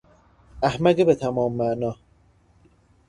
[0.63, 1.95] احمق به تمام معنا